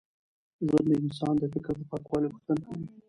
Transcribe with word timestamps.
ژوند 0.65 0.87
د 0.89 0.93
انسان 1.03 1.33
د 1.39 1.43
فکر 1.53 1.73
د 1.77 1.81
پاکوالي 1.91 2.27
غوښتنه 2.31 2.61
کوي. 2.67 2.85